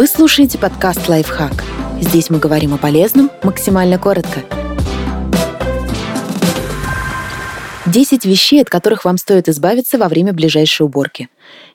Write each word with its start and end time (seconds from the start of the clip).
Вы 0.00 0.06
слушаете 0.06 0.56
подкаст 0.56 1.10
«Лайфхак». 1.10 1.62
Здесь 2.00 2.30
мы 2.30 2.38
говорим 2.38 2.72
о 2.72 2.78
полезном 2.78 3.30
максимально 3.42 3.98
коротко. 3.98 4.40
10 7.84 8.24
вещей, 8.24 8.62
от 8.62 8.70
которых 8.70 9.04
вам 9.04 9.18
стоит 9.18 9.50
избавиться 9.50 9.98
во 9.98 10.08
время 10.08 10.32
ближайшей 10.32 10.86
уборки. 10.86 11.28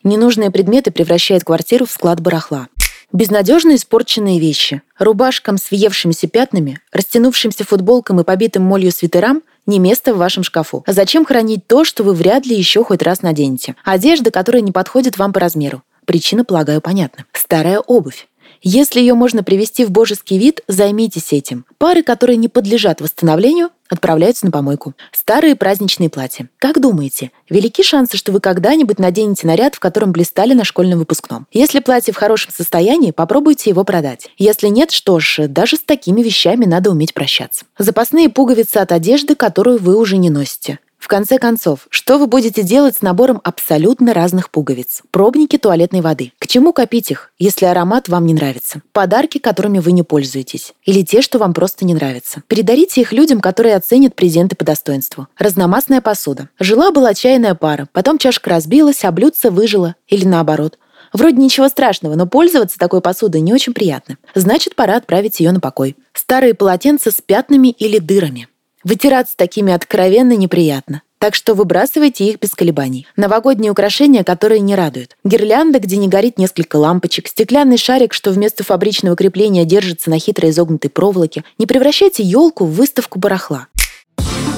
Ненужные 0.04 0.50
предметы 0.50 0.90
превращают 0.90 1.44
квартиру 1.44 1.86
в 1.86 1.92
склад 1.92 2.20
барахла. 2.20 2.68
Безнадежно 3.14 3.76
испорченные 3.76 4.40
вещи. 4.40 4.82
Рубашкам 4.98 5.60
с 5.60 5.70
въевшимися 5.70 6.28
пятнами, 6.28 6.80
растянувшимся 6.92 7.64
футболкам 7.64 8.22
и 8.22 8.24
побитым 8.24 8.64
молью 8.64 8.92
свитерам 8.92 9.44
не 9.68 9.78
место 9.78 10.16
в 10.16 10.18
вашем 10.18 10.42
шкафу. 10.42 10.84
А 10.88 10.94
зачем 10.94 11.26
хранить 11.26 11.68
то, 11.68 11.86
что 11.86 12.04
вы 12.04 12.16
вряд 12.16 12.48
ли 12.48 12.56
еще 12.56 12.84
хоть 12.84 13.04
раз 13.04 13.22
наденете? 13.22 13.76
Одежда, 13.84 14.32
которая 14.32 14.64
не 14.64 14.72
подходит 14.72 15.20
вам 15.20 15.32
по 15.32 15.40
размеру. 15.40 15.84
Причина, 16.06 16.46
полагаю, 16.46 16.82
понятна. 16.82 17.26
Старая 17.34 17.80
обувь. 17.80 18.28
Если 18.62 19.00
ее 19.00 19.14
можно 19.14 19.44
привести 19.44 19.86
в 19.86 19.92
божеский 19.92 20.38
вид, 20.38 20.62
займитесь 20.68 21.34
этим. 21.34 21.66
Пары, 21.78 22.04
которые 22.04 22.38
не 22.38 22.48
подлежат 22.48 23.02
восстановлению, 23.02 23.70
отправляются 23.90 24.46
на 24.46 24.52
помойку. 24.52 24.96
Старые 25.12 25.56
праздничные 25.56 26.10
платья. 26.10 26.50
Как 26.58 26.82
думаете, 26.82 27.32
велики 27.50 27.84
шансы, 27.84 28.18
что 28.18 28.32
вы 28.32 28.40
когда-нибудь 28.40 28.98
наденете 28.98 29.46
наряд, 29.46 29.76
в 29.76 29.80
котором 29.80 30.12
блистали 30.12 30.54
на 30.54 30.64
школьном 30.64 31.00
выпускном? 31.00 31.46
Если 31.52 31.80
платье 31.80 32.14
в 32.14 32.18
хорошем 32.18 32.52
состоянии, 32.56 33.12
попробуйте 33.12 33.70
его 33.70 33.84
продать. 33.84 34.30
Если 34.38 34.68
нет, 34.68 34.92
что 34.92 35.20
ж, 35.20 35.48
даже 35.48 35.76
с 35.76 35.82
такими 35.82 36.24
вещами 36.24 36.66
надо 36.66 36.90
уметь 36.90 37.14
прощаться. 37.14 37.66
Запасные 37.78 38.30
пуговицы 38.30 38.78
от 38.78 38.92
одежды, 38.92 39.36
которую 39.36 39.78
вы 39.80 39.96
уже 39.96 40.18
не 40.18 40.30
носите. 40.32 40.80
В 41.06 41.08
конце 41.08 41.38
концов, 41.38 41.86
что 41.92 42.18
вы 42.18 42.26
будете 42.26 42.64
делать 42.64 42.98
с 42.98 43.04
набором 43.04 43.40
абсолютно 43.44 44.12
разных 44.16 44.50
пуговиц? 44.50 45.04
Пробники 45.12 45.56
туалетной 45.56 46.02
воды. 46.02 46.32
К 46.40 46.48
чему 46.48 46.74
копить 46.74 47.12
их, 47.12 47.30
если 47.38 47.68
аромат 47.68 48.10
вам 48.10 48.26
не 48.26 48.34
нравится? 48.34 48.82
Подарки, 48.92 49.38
которыми 49.38 49.78
вы 49.78 49.92
не 49.92 50.02
пользуетесь. 50.02 50.74
Или 50.84 51.04
те, 51.04 51.22
что 51.22 51.38
вам 51.38 51.54
просто 51.54 51.86
не 51.86 51.94
нравятся. 51.94 52.42
Передарите 52.48 53.02
их 53.02 53.14
людям, 53.14 53.40
которые 53.40 53.76
оценят 53.76 54.16
презенты 54.16 54.56
по 54.56 54.66
достоинству. 54.66 55.28
Разномастная 55.38 56.02
посуда. 56.02 56.50
Жила-была 56.60 57.14
чайная 57.14 57.54
пара, 57.54 57.88
потом 57.94 58.18
чашка 58.18 58.50
разбилась, 58.50 59.06
а 59.06 59.12
блюдце 59.12 59.52
выжило. 59.52 59.94
Или 60.08 60.26
наоборот. 60.26 60.80
Вроде 61.14 61.38
ничего 61.38 61.68
страшного, 61.68 62.16
но 62.16 62.26
пользоваться 62.26 62.80
такой 62.80 63.02
посудой 63.02 63.42
не 63.42 63.54
очень 63.54 63.76
приятно. 63.76 64.18
Значит, 64.34 64.76
пора 64.76 64.96
отправить 64.96 65.40
ее 65.40 65.52
на 65.52 65.60
покой. 65.60 65.96
Старые 66.14 66.56
полотенца 66.56 67.12
с 67.12 67.22
пятнами 67.22 67.68
или 67.68 68.00
дырами. 68.00 68.48
Вытираться 68.86 69.36
такими 69.36 69.74
откровенно 69.74 70.38
неприятно. 70.38 71.02
Так 71.18 71.34
что 71.34 71.56
выбрасывайте 71.56 72.26
их 72.26 72.40
без 72.40 72.52
колебаний. 72.52 73.08
Новогодние 73.18 73.72
украшения, 73.72 74.24
которые 74.24 74.60
не 74.60 74.76
радуют. 74.76 75.18
Гирлянда, 75.24 75.80
где 75.80 75.98
не 75.98 76.08
горит 76.08 76.38
несколько 76.38 76.76
лампочек, 76.76 77.28
стеклянный 77.28 77.78
шарик, 77.78 78.14
что 78.14 78.30
вместо 78.30 78.64
фабричного 78.64 79.16
крепления 79.16 79.66
держится 79.66 80.12
на 80.12 80.20
хитро 80.20 80.52
изогнутой 80.52 80.92
проволоке. 80.92 81.44
Не 81.58 81.66
превращайте 81.66 82.22
елку 82.22 82.66
в 82.66 82.74
выставку 82.74 83.18
барахла. 83.18 83.68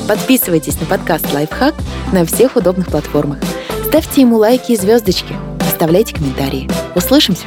Подписывайтесь 0.10 0.78
на 0.82 0.88
подкаст 0.88 1.34
«Лайфхак» 1.34 1.76
на 2.12 2.26
всех 2.26 2.58
удобных 2.58 2.88
платформах. 2.88 3.40
Ставьте 3.88 4.22
ему 4.22 4.36
лайки 4.36 4.74
и 4.74 4.76
звездочки. 4.76 5.34
Оставляйте 5.62 6.14
комментарии. 6.14 6.70
Услышимся! 6.96 7.46